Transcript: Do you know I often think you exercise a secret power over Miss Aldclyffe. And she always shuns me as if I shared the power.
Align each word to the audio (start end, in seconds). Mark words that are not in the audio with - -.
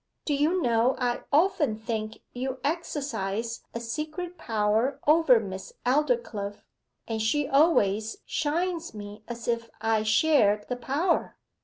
Do 0.25 0.33
you 0.33 0.63
know 0.63 0.95
I 0.97 1.21
often 1.31 1.75
think 1.77 2.21
you 2.33 2.57
exercise 2.63 3.61
a 3.75 3.79
secret 3.79 4.35
power 4.35 4.99
over 5.05 5.39
Miss 5.39 5.73
Aldclyffe. 5.85 6.63
And 7.07 7.21
she 7.21 7.47
always 7.47 8.17
shuns 8.25 8.95
me 8.95 9.21
as 9.27 9.47
if 9.47 9.69
I 9.79 10.01
shared 10.01 10.67
the 10.69 10.75
power. 10.75 11.37